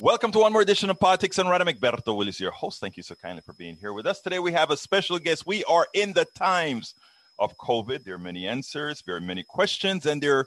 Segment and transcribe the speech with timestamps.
[0.00, 1.60] Welcome to one more edition of Politics Done Right.
[1.60, 2.78] Egberto Willies, your host.
[2.78, 4.38] Thank you so kindly for being here with us today.
[4.38, 5.44] We have a special guest.
[5.44, 6.94] We are in the times
[7.36, 8.04] of COVID.
[8.04, 10.46] There are many answers, there are many questions, and there are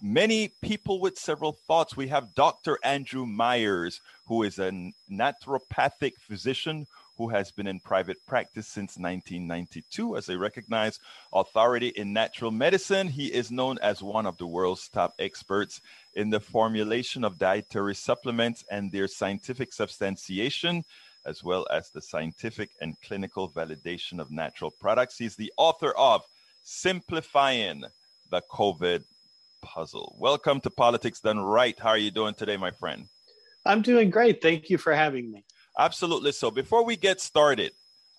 [0.00, 1.98] many people with several thoughts.
[1.98, 2.78] We have Dr.
[2.82, 4.72] Andrew Myers, who is a
[5.10, 6.86] naturopathic physician
[7.18, 11.00] who has been in private practice since 1992 as a recognized
[11.32, 13.08] authority in natural medicine.
[13.08, 15.80] He is known as one of the world's top experts
[16.18, 20.82] in the formulation of dietary supplements and their scientific substantiation,
[21.24, 25.16] as well as the scientific and clinical validation of natural products.
[25.16, 26.22] He's the author of
[26.64, 27.84] Simplifying
[28.32, 29.04] the COVID
[29.62, 30.16] Puzzle.
[30.18, 31.78] Welcome to Politics Done Right.
[31.78, 33.06] How are you doing today, my friend?
[33.64, 34.42] I'm doing great.
[34.42, 35.44] Thank you for having me.
[35.78, 36.32] Absolutely.
[36.32, 37.70] So before we get started,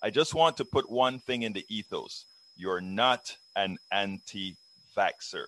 [0.02, 2.24] I just want to put one thing in the ethos.
[2.56, 4.56] You're not an anti
[4.96, 5.44] vaxxer.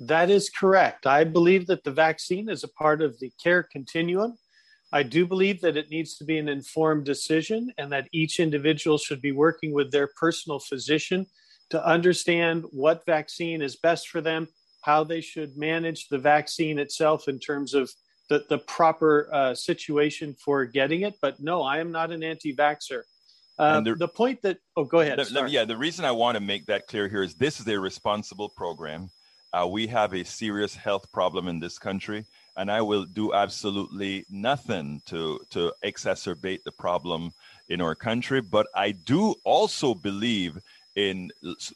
[0.00, 1.06] That is correct.
[1.06, 4.36] I believe that the vaccine is a part of the care continuum.
[4.92, 8.98] I do believe that it needs to be an informed decision and that each individual
[8.98, 11.26] should be working with their personal physician
[11.70, 14.48] to understand what vaccine is best for them,
[14.82, 17.90] how they should manage the vaccine itself in terms of
[18.28, 21.14] the, the proper uh, situation for getting it.
[21.20, 23.02] But no, I am not an anti vaxxer.
[23.58, 25.18] Uh, the, the, point that, oh, go ahead.
[25.18, 27.78] The, yeah, the reason I want to make that clear here is this is a
[27.78, 29.10] responsible program.
[29.54, 32.24] Uh, we have a serious health problem in this country,
[32.56, 37.32] and I will do absolutely nothing to, to exacerbate the problem
[37.68, 38.40] in our country.
[38.40, 40.58] But I do also believe
[40.96, 41.30] in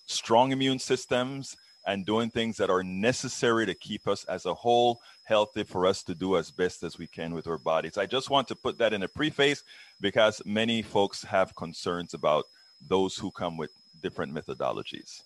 [0.06, 1.56] strong immune systems
[1.86, 6.02] and doing things that are necessary to keep us as a whole healthy for us
[6.02, 7.96] to do as best as we can with our bodies.
[7.96, 9.62] I just want to put that in a preface
[10.00, 12.44] because many folks have concerns about
[12.88, 13.70] those who come with
[14.02, 15.22] different methodologies.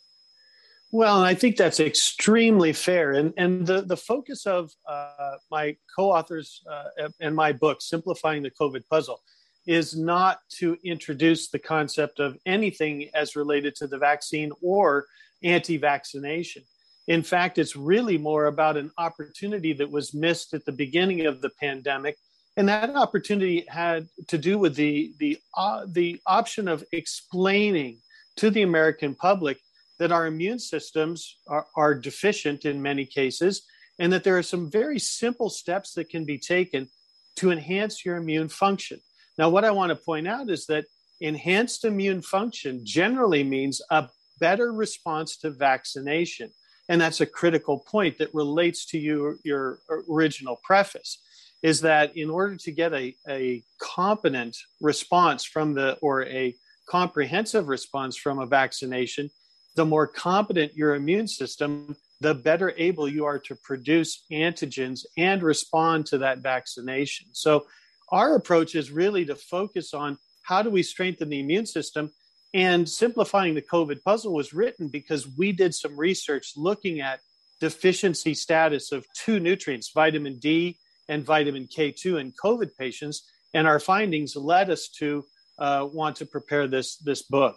[0.94, 3.12] Well, I think that's extremely fair.
[3.12, 8.42] And, and the, the focus of uh, my co authors uh, and my book, Simplifying
[8.42, 9.22] the COVID Puzzle,
[9.66, 15.06] is not to introduce the concept of anything as related to the vaccine or
[15.42, 16.62] anti vaccination.
[17.08, 21.40] In fact, it's really more about an opportunity that was missed at the beginning of
[21.40, 22.18] the pandemic.
[22.58, 28.02] And that opportunity had to do with the, the, uh, the option of explaining
[28.36, 29.58] to the American public
[29.98, 33.62] that our immune systems are, are deficient in many cases,
[33.98, 36.88] and that there are some very simple steps that can be taken
[37.36, 39.00] to enhance your immune function.
[39.38, 40.84] Now, what I want to point out is that
[41.20, 44.08] enhanced immune function generally means a
[44.40, 46.50] better response to vaccination.
[46.88, 49.78] And that's a critical point that relates to your, your
[50.10, 51.22] original preface
[51.62, 56.54] is that in order to get a, a competent response from the, or a
[56.88, 59.30] comprehensive response from a vaccination,
[59.74, 65.42] the more competent your immune system, the better able you are to produce antigens and
[65.42, 67.28] respond to that vaccination.
[67.32, 67.66] So,
[68.10, 72.10] our approach is really to focus on how do we strengthen the immune system
[72.54, 77.20] and simplifying the COVID puzzle was written because we did some research looking at
[77.60, 80.78] deficiency status of two nutrients, vitamin D
[81.08, 83.26] and vitamin K2 in COVID patients.
[83.54, 85.24] And our findings led us to
[85.58, 87.56] uh, want to prepare this, this book.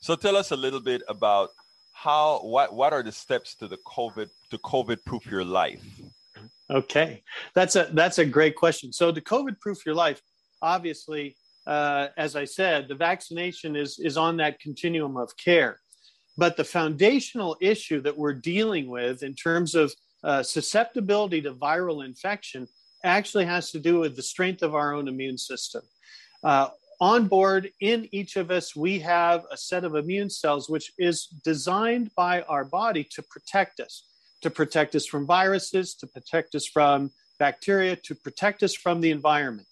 [0.00, 1.50] So tell us a little bit about
[1.92, 5.84] how, what, what are the steps to the COVID, to COVID proof your life?
[6.70, 7.22] Okay,
[7.54, 8.92] that's a, that's a great question.
[8.92, 10.22] So to COVID proof your life,
[10.62, 15.80] obviously uh, as I said, the vaccination is, is on that continuum of care.
[16.36, 19.92] But the foundational issue that we're dealing with in terms of
[20.24, 22.66] uh, susceptibility to viral infection
[23.04, 25.82] actually has to do with the strength of our own immune system.
[26.42, 26.68] Uh,
[27.00, 31.26] on board in each of us, we have a set of immune cells which is
[31.42, 34.04] designed by our body to protect us,
[34.42, 39.10] to protect us from viruses, to protect us from bacteria, to protect us from the
[39.10, 39.66] environment.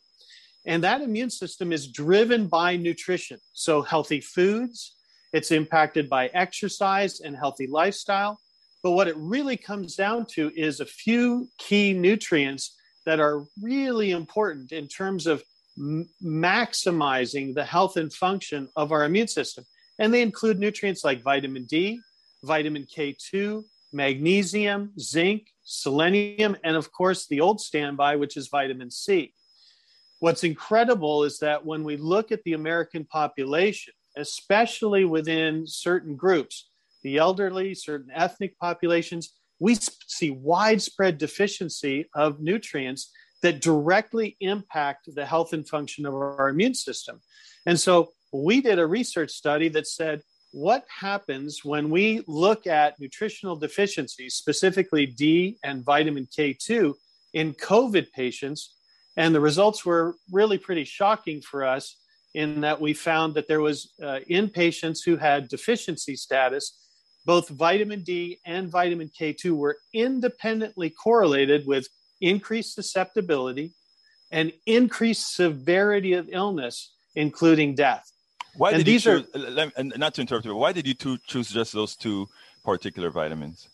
[0.65, 3.39] And that immune system is driven by nutrition.
[3.53, 4.97] So, healthy foods,
[5.33, 8.41] it's impacted by exercise and healthy lifestyle.
[8.83, 14.13] But what it really comes down to is a few key nutrients that are really
[14.13, 15.43] important in terms of
[15.79, 19.65] m- maximizing the health and function of our immune system.
[19.99, 22.01] And they include nutrients like vitamin D,
[22.45, 29.35] vitamin K2, magnesium, zinc, selenium, and of course, the old standby, which is vitamin C.
[30.21, 36.71] What's incredible is that when we look at the American population, especially within certain groups,
[37.03, 39.77] the elderly, certain ethnic populations, we
[40.07, 43.11] see widespread deficiency of nutrients
[43.43, 47.21] that directly impact the health and function of our immune system.
[47.67, 52.99] And so we did a research study that said, what happens when we look at
[52.99, 56.95] nutritional deficiencies, specifically D and vitamin K2,
[57.35, 58.75] in COVID patients
[59.17, 61.99] And the results were really pretty shocking for us
[62.35, 66.79] in that we found that there was uh, in patients who had deficiency status,
[67.27, 71.89] both vitamin D and vitamin K2 were independently correlated with
[72.21, 73.73] increased susceptibility
[74.31, 78.11] and increased severity of illness, including death.
[78.57, 81.49] Why and did you choose, are, not to interrupt you, why did you two choose
[81.49, 82.29] just those two
[82.65, 83.69] particular vitamins?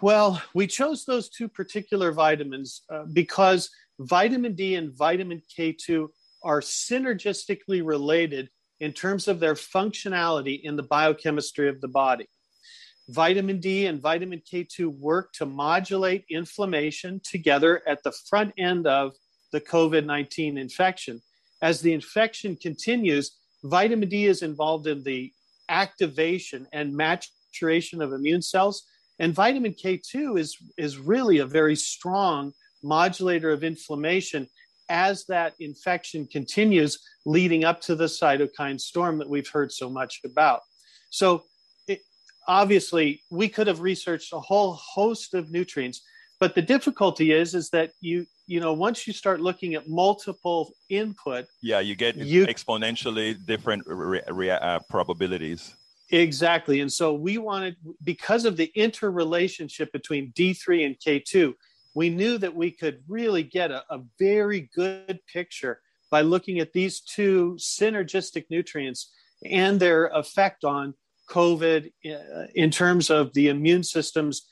[0.00, 3.70] Well, we chose those two particular vitamins uh, because
[4.00, 6.08] vitamin D and vitamin K2
[6.42, 8.48] are synergistically related
[8.80, 12.28] in terms of their functionality in the biochemistry of the body.
[13.12, 19.12] Vitamin D and vitamin K2 work to modulate inflammation together at the front end of
[19.52, 21.20] the COVID 19 infection.
[21.60, 25.30] As the infection continues, vitamin D is involved in the
[25.68, 28.84] activation and maturation of immune cells.
[29.18, 34.48] And vitamin K2 is, is really a very strong modulator of inflammation
[34.88, 40.20] as that infection continues leading up to the cytokine storm that we've heard so much
[40.24, 40.60] about.
[41.10, 41.44] So,
[42.46, 46.02] obviously, we could have researched a whole host of nutrients,
[46.40, 50.72] but the difficulty is is that you you know once you start looking at multiple
[50.88, 55.74] input, yeah, you get you, exponentially different re, re, uh, probabilities.
[56.10, 61.54] Exactly, and so we wanted because of the interrelationship between D3 and K2
[61.94, 65.80] we knew that we could really get a, a very good picture
[66.10, 69.12] by looking at these two synergistic nutrients
[69.44, 70.94] and their effect on
[71.32, 74.48] COVID uh, in terms of the immune system's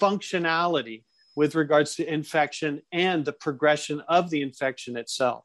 [0.00, 1.04] functionality
[1.36, 5.44] with regards to infection and the progression of the infection itself.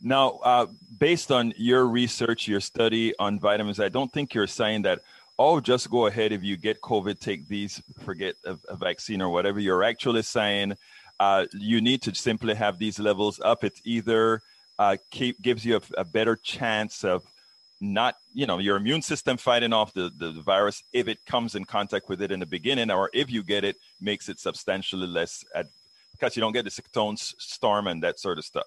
[0.00, 0.66] Now, uh,
[0.98, 5.00] based on your research, your study on vitamins, I don't think you're saying that
[5.38, 6.30] oh, just go ahead.
[6.30, 9.58] If you get COVID, take these, forget a, a vaccine or whatever.
[9.58, 10.74] You're actually saying
[11.18, 13.64] uh, you need to simply have these levels up.
[13.64, 14.40] It's either
[14.78, 17.24] uh, keep, gives you a, a, better chance of
[17.80, 21.54] not, you know, your immune system fighting off the, the, the, virus if it comes
[21.54, 25.06] in contact with it in the beginning, or if you get it, makes it substantially
[25.06, 25.68] less, ad,
[26.12, 28.64] because you don't get the cytokine storm and that sort of stuff.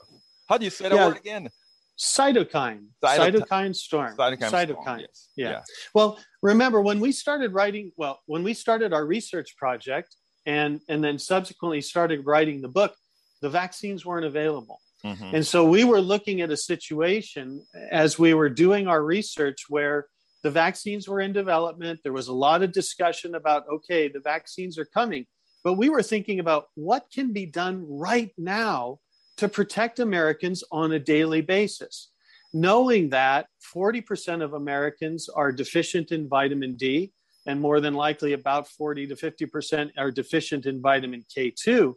[0.48, 1.07] How do you say that yeah.
[1.07, 1.50] word again?
[1.98, 4.81] cytokine, cytokine, cytokine storm, cytokine, cytokine.
[4.81, 5.30] Storm, yes.
[5.36, 5.50] Yeah.
[5.50, 5.62] yeah.
[5.94, 10.15] Well, remember when we started writing, well, when we started our research project
[10.45, 12.95] and and then subsequently started writing the book,
[13.42, 14.80] the vaccines weren't available.
[15.06, 15.36] Mm-hmm.
[15.36, 20.08] And so we were looking at a situation as we were doing our research where
[20.44, 22.00] the vaccines were in development.
[22.04, 25.26] There was a lot of discussion about, okay, the vaccines are coming.
[25.64, 29.00] But we were thinking about what can be done right now
[29.38, 32.10] to protect Americans on a daily basis,
[32.54, 37.12] knowing that 40% of Americans are deficient in vitamin D,
[37.46, 41.94] and more than likely about 40 to 50% are deficient in vitamin K2.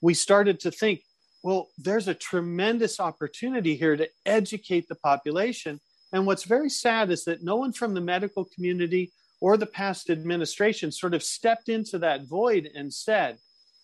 [0.00, 1.02] We started to think,
[1.44, 5.78] well, there's a tremendous opportunity here to educate the population.
[6.10, 9.12] And what's very sad is that no one from the medical community
[9.42, 13.36] or the past administration sort of stepped into that void and said,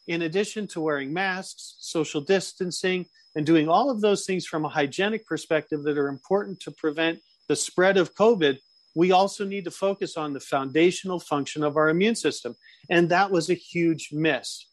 [0.08, 3.04] in addition to wearing masks, social distancing,
[3.36, 7.18] and doing all of those things from a hygienic perspective that are important to prevent
[7.48, 8.56] the spread of COVID,
[8.94, 12.54] we also need to focus on the foundational function of our immune system.
[12.88, 14.69] And that was a huge miss.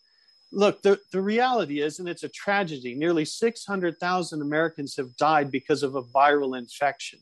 [0.52, 5.84] Look, the, the reality is, and it's a tragedy, nearly 600,000 Americans have died because
[5.84, 7.20] of a viral infection.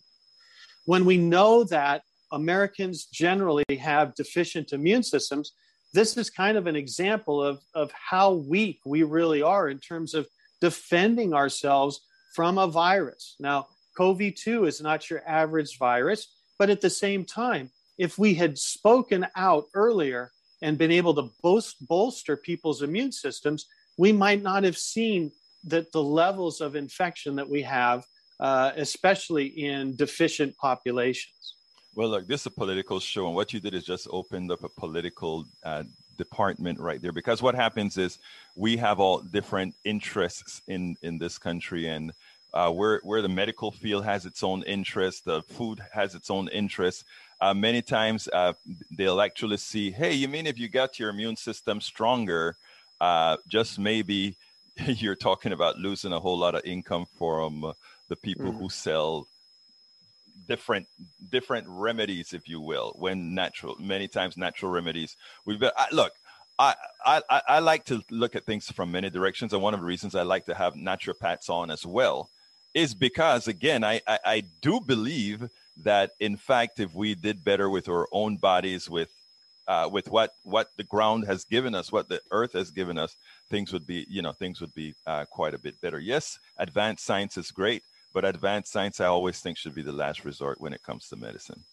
[0.85, 5.53] When we know that Americans generally have deficient immune systems,
[5.93, 10.13] this is kind of an example of, of how weak we really are in terms
[10.13, 10.27] of
[10.61, 12.01] defending ourselves
[12.35, 13.35] from a virus.
[13.39, 16.27] Now, CoV 2 is not your average virus,
[16.59, 20.31] but at the same time, if we had spoken out earlier
[20.62, 25.31] and been able to boast, bolster people's immune systems, we might not have seen
[25.65, 28.05] that the levels of infection that we have,
[28.39, 31.55] uh, especially in deficient populations.
[31.95, 34.63] Well, look, this is a political show, and what you did is just opened up
[34.63, 35.83] a political uh,
[36.17, 37.13] department right there.
[37.13, 38.19] Because what happens is
[38.55, 42.12] we have all different interests in in this country, and
[42.53, 46.50] uh, where where the medical field has its own interest, the food has its own
[46.50, 47.05] interest.
[47.45, 48.53] Uh, many times uh,
[48.97, 52.55] they'll actually see, hey, you mean if you got your immune system stronger,
[53.01, 54.35] uh, just maybe
[54.87, 57.71] you're talking about losing a whole lot of income from
[58.09, 58.57] the people mm.
[58.57, 59.27] who sell
[60.47, 60.87] different
[61.29, 65.15] different remedies, if you will, when natural many times natural remedies.
[65.45, 66.13] We've been I, look.
[66.57, 66.73] I,
[67.05, 70.15] I, I like to look at things from many directions, and one of the reasons
[70.15, 72.29] I like to have naturopaths on as well
[72.73, 75.49] is because, again, I, I, I do believe
[75.84, 79.10] that in fact, if we did better with our own bodies, with
[79.67, 83.15] uh, with what what the ground has given us, what the earth has given us,
[83.50, 86.00] things would be, you know, things would be uh, quite a bit better.
[86.00, 90.24] Yes, advanced science is great, but advanced science, I always think, should be the last
[90.24, 91.63] resort when it comes to medicine.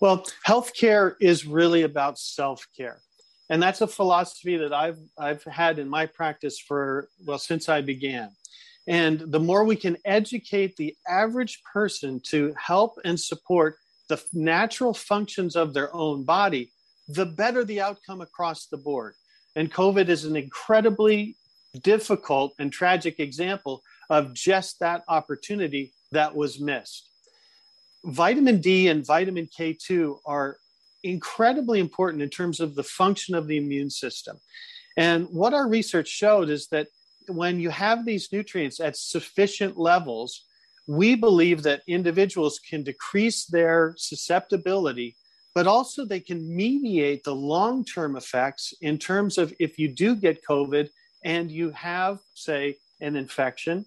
[0.00, 3.00] Well, healthcare is really about self care.
[3.48, 7.80] And that's a philosophy that I've, I've had in my practice for, well, since I
[7.80, 8.30] began.
[8.86, 13.78] And the more we can educate the average person to help and support
[14.08, 16.72] the natural functions of their own body,
[17.08, 19.14] the better the outcome across the board.
[19.56, 21.36] And COVID is an incredibly
[21.82, 27.10] difficult and tragic example of just that opportunity that was missed.
[28.04, 30.58] Vitamin D and vitamin K2 are
[31.02, 34.38] incredibly important in terms of the function of the immune system.
[34.96, 36.88] And what our research showed is that
[37.28, 40.46] when you have these nutrients at sufficient levels,
[40.86, 45.16] we believe that individuals can decrease their susceptibility,
[45.54, 50.14] but also they can mediate the long term effects in terms of if you do
[50.14, 50.88] get COVID
[51.24, 53.84] and you have, say, an infection.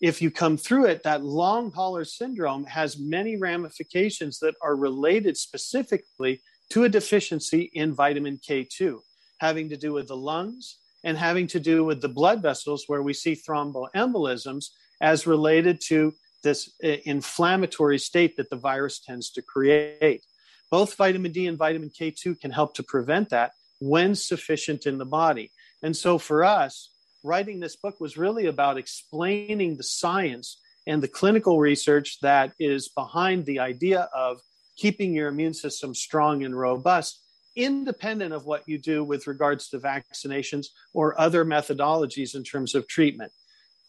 [0.00, 5.36] If you come through it, that long hauler syndrome has many ramifications that are related
[5.36, 6.40] specifically
[6.70, 9.00] to a deficiency in vitamin K2,
[9.40, 13.02] having to do with the lungs and having to do with the blood vessels, where
[13.02, 14.66] we see thromboembolisms
[15.00, 16.12] as related to
[16.42, 20.24] this uh, inflammatory state that the virus tends to create.
[20.70, 25.06] Both vitamin D and vitamin K2 can help to prevent that when sufficient in the
[25.06, 25.52] body.
[25.82, 26.90] And so for us,
[27.22, 32.88] writing this book was really about explaining the science and the clinical research that is
[32.88, 34.40] behind the idea of
[34.76, 37.22] keeping your immune system strong and robust,
[37.58, 42.86] independent of what you do with regards to vaccinations or other methodologies in terms of
[42.86, 43.32] treatment.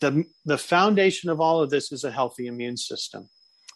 [0.02, 3.30] The, the foundation of all of this is a healthy immune system.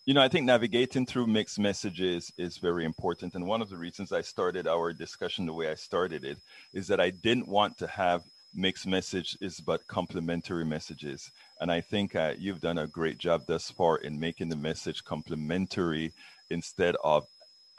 [0.05, 3.35] You know, I think navigating through mixed messages is very important.
[3.35, 6.39] And one of the reasons I started our discussion the way I started it
[6.73, 8.23] is that I didn't want to have
[8.53, 11.31] mixed messages but complementary messages.
[11.61, 15.03] And I think uh, you've done a great job thus far in making the message
[15.03, 16.13] complementary
[16.49, 17.25] instead of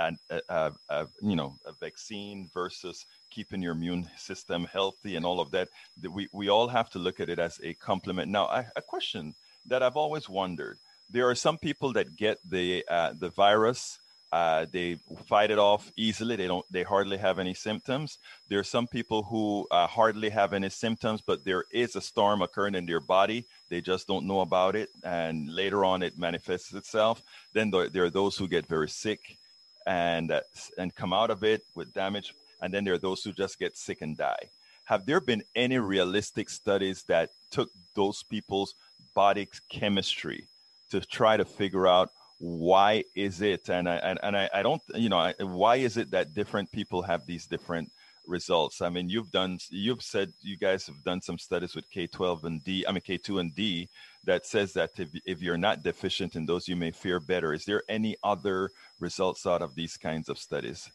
[0.00, 5.40] and uh, uh, you know a vaccine versus keeping your immune system healthy and all
[5.40, 5.68] of that
[6.10, 9.34] we, we all have to look at it as a complement now I, a question
[9.66, 10.78] that i've always wondered
[11.10, 13.98] there are some people that get the uh, the virus
[14.34, 14.96] uh, they
[15.26, 16.34] fight it off easily.
[16.34, 16.66] They don't.
[16.68, 18.18] They hardly have any symptoms.
[18.48, 22.42] There are some people who uh, hardly have any symptoms, but there is a storm
[22.42, 23.46] occurring in their body.
[23.70, 27.22] They just don't know about it, and later on it manifests itself.
[27.52, 29.38] Then there are those who get very sick,
[29.86, 30.40] and uh,
[30.78, 32.34] and come out of it with damage.
[32.60, 34.50] And then there are those who just get sick and die.
[34.84, 38.74] Have there been any realistic studies that took those people's
[39.14, 40.46] body chemistry
[40.90, 44.82] to try to figure out why is it and i and, and I, I don't
[44.94, 47.90] you know I, why is it that different people have these different
[48.26, 48.80] results.
[48.80, 52.64] I mean you've done you've said you guys have done some studies with k12 and
[52.64, 53.88] d i mean k2 and d
[54.24, 57.52] that says that if, if you're not deficient in those you may fare better.
[57.52, 60.90] Is there any other results out of these kinds of studies?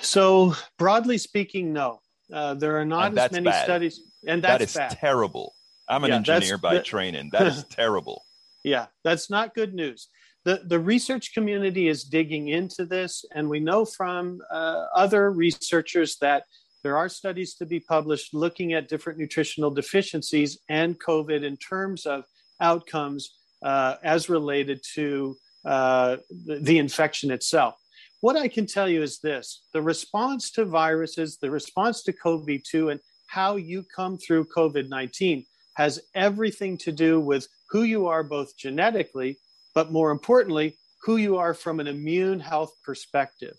[0.00, 2.00] So broadly speaking no.
[2.32, 3.64] Uh, there are not as many bad.
[3.64, 4.90] studies and that's that is bad.
[4.98, 5.54] terrible.
[5.88, 7.30] I'm an yeah, engineer by that, training.
[7.32, 8.24] That is terrible.
[8.64, 10.08] Yeah that's not good news
[10.48, 16.16] the, the research community is digging into this, and we know from uh, other researchers
[16.22, 16.44] that
[16.82, 22.06] there are studies to be published looking at different nutritional deficiencies and COVID in terms
[22.06, 22.24] of
[22.62, 25.36] outcomes uh, as related to
[25.66, 27.74] uh, the, the infection itself.
[28.22, 32.64] What I can tell you is this the response to viruses, the response to COVID
[32.64, 35.44] 2, and how you come through COVID 19
[35.76, 39.38] has everything to do with who you are both genetically
[39.78, 43.54] but more importantly, who you are from an immune health perspective.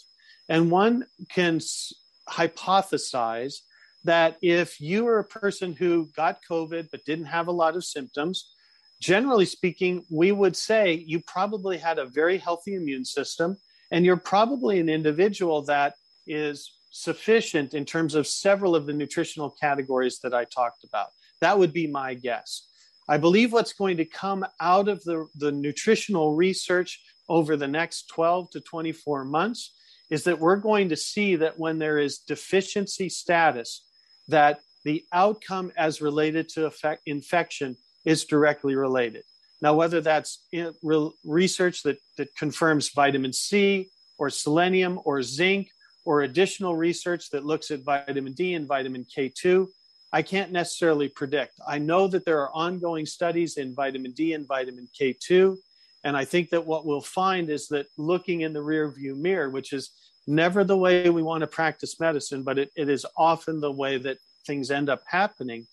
[0.50, 1.62] And one can
[2.30, 3.60] hypothesize
[4.04, 7.86] that if you are a person who got COVID but didn't have a lot of
[7.86, 8.52] symptoms,
[9.02, 13.56] generally speaking, we would say you probably had a very healthy immune system
[13.90, 15.94] and you're probably an individual that
[16.28, 21.12] is sufficient in terms of several of the nutritional categories that I talked about.
[21.40, 22.68] That would be my guess.
[23.10, 28.08] I believe what's going to come out of the, the nutritional research over the next
[28.10, 29.74] 12 to 24 months
[30.12, 33.84] is that we're going to see that when there is deficiency status,
[34.28, 37.76] that the outcome as related to effect, infection
[38.06, 39.24] is directly related.
[39.60, 40.48] Now, whether that's
[41.24, 43.90] research that, that confirms vitamin C
[44.20, 45.70] or selenium or zinc
[46.06, 49.68] or additional research that looks at vitamin D and vitamin K2,
[50.12, 51.54] I can't necessarily predict.
[51.68, 55.56] I know that there are ongoing studies in vitamin D and vitamin K2.
[56.04, 59.50] And I think that what we'll find is that looking in the rear view mirror,
[59.50, 59.92] which is
[60.26, 63.98] never the way we want to practice medicine, but it, it is often the way
[63.98, 65.68] that things end up happening,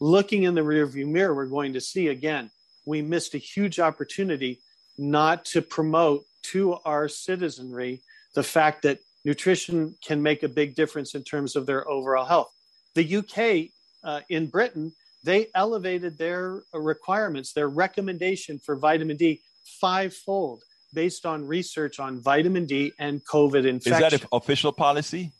[0.00, 2.50] looking in the rearview mirror, we're going to see again,
[2.86, 4.60] we missed a huge opportunity
[4.98, 8.02] not to promote to our citizenry
[8.34, 12.50] the fact that nutrition can make a big difference in terms of their overall health.
[12.94, 13.70] The UK
[14.04, 14.92] uh, in Britain,
[15.24, 19.40] they elevated their requirements, their recommendation for vitamin D
[19.80, 20.62] fivefold
[20.94, 24.04] based on research on vitamin D and COVID infection.
[24.04, 25.32] Is that an official policy?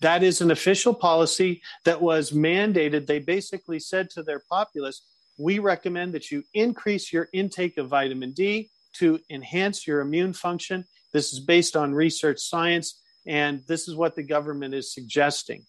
[0.00, 3.06] That is an official policy that was mandated.
[3.06, 5.02] They basically said to their populace,
[5.38, 10.84] we recommend that you increase your intake of vitamin D to enhance your immune function.
[11.12, 15.64] This is based on research science, and this is what the government is suggesting.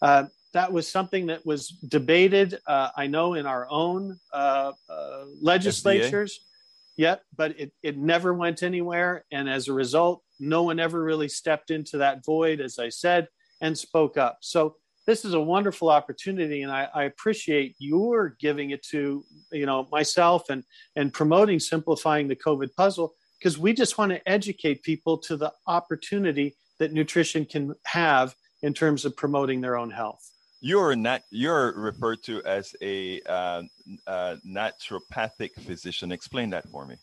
[0.00, 5.24] Uh, that was something that was debated, uh, I know, in our own uh, uh
[5.40, 6.38] legislatures.
[6.38, 6.50] FDA?
[6.96, 9.24] Yep, but it, it never went anywhere.
[9.32, 13.26] And as a result, no one ever really stepped into that void, as I said,
[13.60, 14.38] and spoke up.
[14.42, 19.66] So this is a wonderful opportunity, and I, I appreciate your giving it to you
[19.66, 20.64] know myself and
[20.96, 25.52] and promoting simplifying the COVID puzzle because we just want to educate people to the
[25.66, 30.33] opportunity that nutrition can have in terms of promoting their own health.
[30.64, 33.64] You're not you're referred to as a uh,
[34.06, 36.10] uh, naturopathic physician.
[36.10, 36.96] Explain that for me.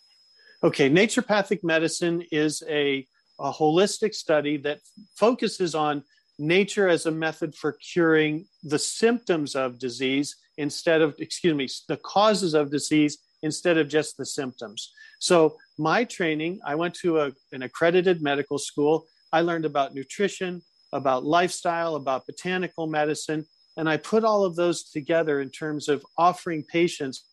[0.64, 3.06] Okay, naturopathic medicine is a,
[3.40, 4.80] a holistic study that
[5.16, 6.04] focuses on
[6.40, 11.98] nature as a method for curing the symptoms of disease instead of, excuse me, the
[11.98, 14.92] causes of disease instead of just the symptoms.
[15.20, 19.06] So, my training, I went to a, an accredited medical school.
[19.32, 23.46] I learned about nutrition, about lifestyle, about botanical medicine,
[23.78, 27.26] and I put all of those together in terms of offering patients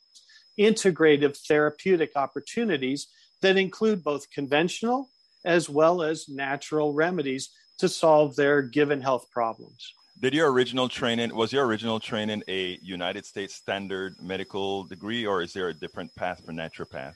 [0.58, 3.08] integrative therapeutic opportunities
[3.42, 5.08] that include both conventional
[5.44, 9.94] as well as natural remedies to solve their given health problems.
[10.20, 15.42] Did your original training was your original training a United States standard medical degree or
[15.42, 17.14] is there a different path for naturopaths?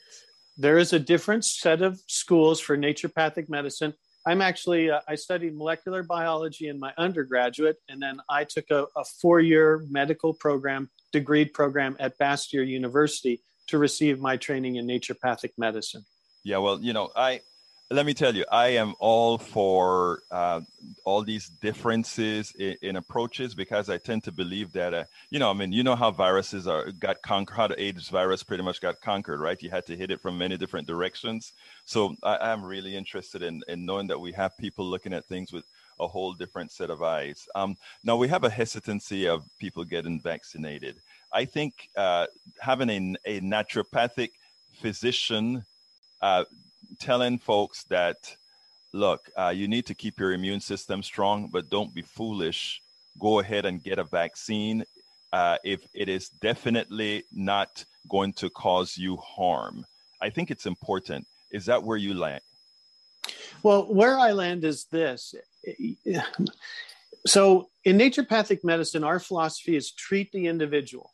[0.56, 3.94] There is a different set of schools for naturopathic medicine.
[4.26, 8.87] I'm actually uh, I studied molecular biology in my undergraduate and then I took a,
[8.96, 15.50] a four-year medical program, degree program at Bastyr University to receive my training in naturopathic
[15.58, 16.04] medicine.
[16.44, 17.40] Yeah, well, you know, I
[17.90, 20.61] let me tell you, I am all for uh,
[21.05, 25.51] all these differences in, in, approaches because I tend to believe that, uh, you know,
[25.51, 28.81] I mean, you know how viruses are got conquered, how the AIDS virus pretty much
[28.81, 29.62] got conquered, right?
[29.62, 31.53] You had to hit it from many different directions.
[31.85, 35.53] So I, am really interested in, in knowing that we have people looking at things
[35.53, 35.64] with
[36.01, 37.47] a whole different set of eyes.
[37.55, 40.97] Um, now we have a hesitancy of people getting vaccinated.
[41.33, 42.27] I think uh,
[42.61, 44.31] having a, a naturopathic
[44.75, 45.64] physician
[46.23, 46.45] uh,
[47.00, 48.16] telling folks that,
[48.92, 52.81] look, uh, you need to keep your immune system strong, but don't be foolish.
[53.20, 54.85] Go ahead and get a vaccine
[55.33, 59.85] uh, if it is definitely not going to cause you harm.
[60.20, 61.26] I think it's important.
[61.50, 62.42] Is that where you land?
[63.62, 65.35] Well, where I land is this.
[67.26, 71.11] So, in naturopathic medicine, our philosophy is treat the individual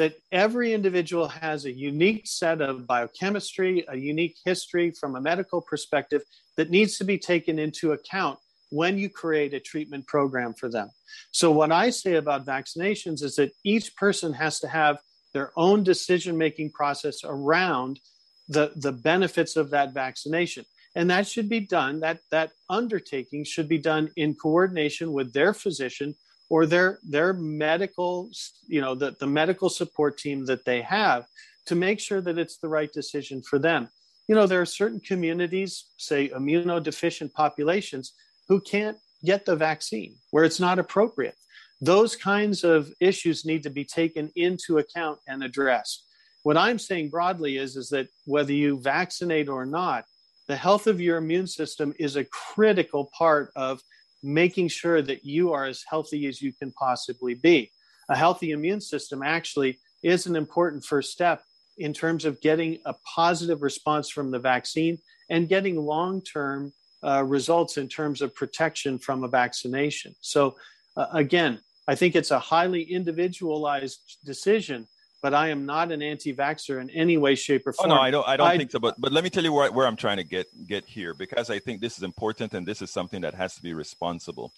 [0.00, 5.60] that every individual has a unique set of biochemistry, a unique history from a medical
[5.60, 6.22] perspective
[6.56, 8.38] that needs to be taken into account
[8.70, 10.88] when you create a treatment program for them.
[11.32, 14.96] So, what I say about vaccinations is that each person has to have
[15.34, 18.00] their own decision making process around
[18.48, 20.64] the, the benefits of that vaccination.
[20.94, 25.52] And that should be done, that, that undertaking should be done in coordination with their
[25.52, 26.14] physician
[26.50, 28.30] or their their medical
[28.66, 31.24] you know the, the medical support team that they have
[31.66, 33.88] to make sure that it's the right decision for them.
[34.28, 38.12] You know there are certain communities say immunodeficient populations
[38.48, 41.36] who can't get the vaccine where it's not appropriate.
[41.80, 46.04] Those kinds of issues need to be taken into account and addressed.
[46.42, 50.04] What i'm saying broadly is is that whether you vaccinate or not
[50.48, 53.80] the health of your immune system is a critical part of
[54.22, 57.70] making sure that you are as healthy as you can possibly be.
[58.08, 61.42] A healthy immune system actually is an important first step
[61.78, 64.98] in terms of getting a positive response from the vaccine
[65.30, 70.14] and getting long term uh, results in terms of protection from a vaccination.
[70.20, 70.56] So,
[70.96, 74.86] uh, again, I think it's a highly individualized decision
[75.22, 77.90] but I am not an anti-vaxxer in any way, shape, or form.
[77.90, 78.26] Oh, no, I don't.
[78.26, 78.78] I don't I, think so.
[78.78, 81.50] But but let me tell you where, where I'm trying to get get here because
[81.50, 84.52] I think this is important and this is something that has to be responsible.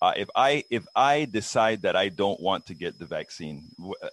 [0.00, 3.64] Uh, if I if I decide that I don't want to get the vaccine,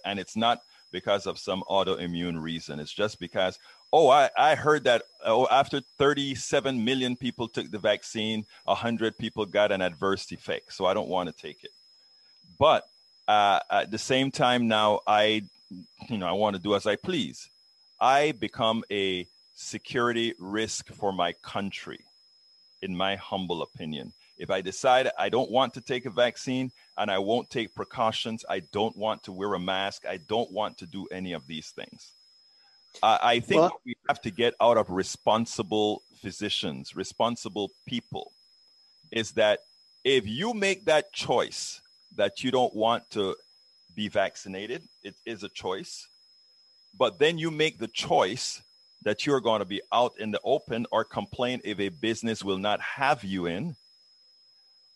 [0.04, 0.60] and it's not
[0.92, 3.58] because of some autoimmune reason, it's just because
[3.92, 9.46] oh I, I heard that oh after 37 million people took the vaccine, 100 people
[9.46, 11.70] got an adverse effect, so I don't want to take it.
[12.58, 12.84] But
[13.26, 15.42] uh, at the same time, now I,
[16.08, 17.48] you know, I want to do as I please.
[18.00, 22.00] I become a security risk for my country,
[22.82, 24.12] in my humble opinion.
[24.36, 28.44] If I decide I don't want to take a vaccine and I won't take precautions,
[28.48, 31.70] I don't want to wear a mask, I don't want to do any of these
[31.70, 32.12] things.
[33.02, 38.32] Uh, I think well, we have to get out of responsible physicians, responsible people,
[39.10, 39.60] is that
[40.04, 41.80] if you make that choice
[42.16, 43.34] that you don't want to
[43.94, 46.08] be vaccinated, it is a choice,
[46.98, 48.62] but then you make the choice
[49.02, 52.58] that you're going to be out in the open or complain if a business will
[52.58, 53.76] not have you in.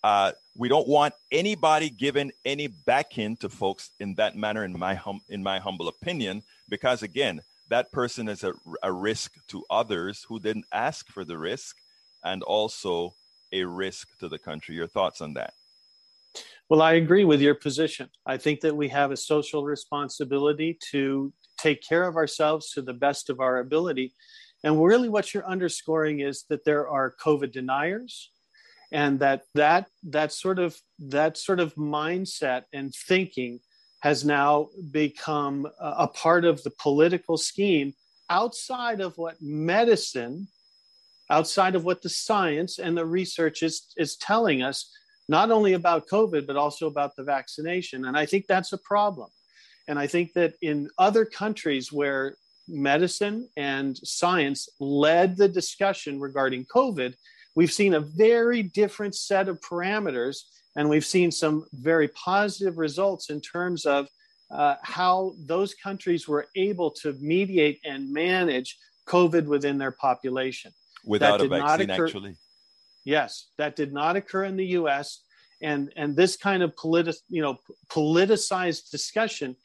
[0.02, 4.78] Uh, we don't want anybody giving any back in to folks in that manner, in
[4.78, 9.64] my hum, in my humble opinion, because again, that person is a, a risk to
[9.68, 11.76] others who didn't ask for the risk,
[12.24, 13.14] and also
[13.52, 14.74] a risk to the country.
[14.74, 15.52] Your thoughts on that?
[16.68, 18.10] Well, I agree with your position.
[18.26, 22.92] I think that we have a social responsibility to take care of ourselves to the
[22.92, 24.12] best of our ability.
[24.62, 28.30] And really, what you're underscoring is that there are COVID deniers,
[28.92, 33.60] and that that that sort of that sort of mindset and thinking
[34.00, 37.94] has now become a part of the political scheme
[38.30, 40.48] outside of what medicine,
[41.30, 44.90] outside of what the science and the research is, is telling us,
[45.28, 48.06] not only about COVID, but also about the vaccination.
[48.06, 49.28] And I think that's a problem.
[49.86, 52.36] And I think that in other countries where
[52.66, 57.14] medicine and science led the discussion regarding COVID,
[57.54, 60.42] we've seen a very different set of parameters
[60.76, 64.06] and we've seen some very positive results in terms of
[64.50, 70.72] uh, how those countries were able to mediate and manage COVID within their population.
[71.04, 72.36] Without a vaccine, occur, actually.
[73.08, 75.22] Yes, that did not occur in the U.S.
[75.62, 77.56] And and this kind of politi- you know
[77.90, 79.56] politicized discussion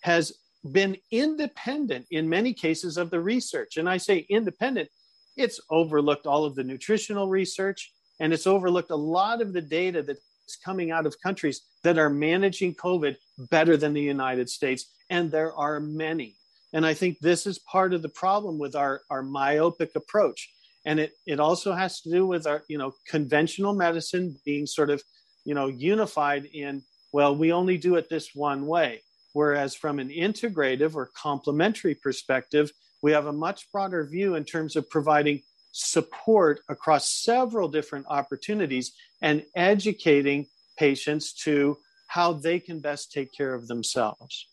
[0.00, 0.32] has
[0.72, 3.76] been independent in many cases of the research.
[3.76, 4.88] And I say independent,
[5.36, 10.02] it's overlooked all of the nutritional research and it's overlooked a lot of the data
[10.02, 14.92] that's coming out of countries that are managing COVID better than the United States.
[15.10, 16.34] And there are many.
[16.72, 20.50] And I think this is part of the problem with our, our myopic approach.
[20.84, 24.90] And it, it also has to do with our, you know, conventional medicine being sort
[24.90, 25.02] of,
[25.44, 29.02] you know, unified in, well, we only do it this one way.
[29.32, 34.76] Whereas from an integrative or complementary perspective, we have a much broader view in terms
[34.76, 40.46] of providing support across several different opportunities and educating
[40.78, 44.49] patients to how they can best take care of themselves.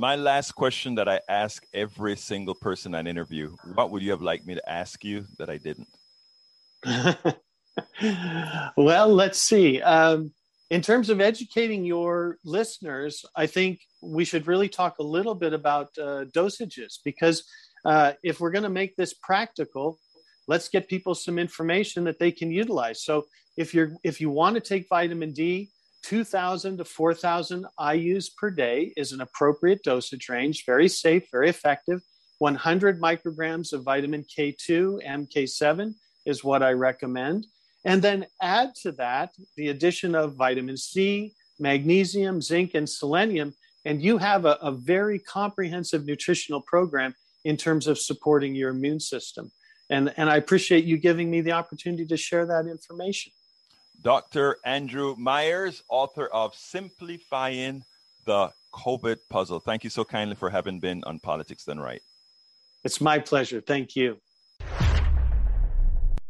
[0.00, 4.22] My last question that I ask every single person I interview what would you have
[4.22, 5.88] liked me to ask you that I didn't?
[8.78, 9.82] well, let's see.
[9.82, 10.32] Um,
[10.70, 15.52] in terms of educating your listeners, I think we should really talk a little bit
[15.52, 17.44] about uh, dosages because
[17.84, 19.98] uh, if we're going to make this practical,
[20.48, 23.04] let's get people some information that they can utilize.
[23.04, 23.26] So
[23.58, 25.68] if you're if you want to take vitamin D,
[26.02, 30.64] 2,000 to 4,000 IU's per day is an appropriate dosage range.
[30.66, 32.00] Very safe, very effective.
[32.38, 35.94] 100 micrograms of vitamin K2, MK7
[36.26, 37.46] is what I recommend.
[37.84, 43.54] And then add to that the addition of vitamin C, magnesium, zinc, and selenium.
[43.84, 49.00] And you have a, a very comprehensive nutritional program in terms of supporting your immune
[49.00, 49.50] system.
[49.90, 53.32] And, and I appreciate you giving me the opportunity to share that information.
[54.02, 54.56] Dr.
[54.64, 57.84] Andrew Myers, author of Simplifying
[58.24, 59.60] the COVID Puzzle.
[59.60, 62.02] Thank you so kindly for having been on Politics Done Right.
[62.82, 63.60] It's my pleasure.
[63.60, 64.18] Thank you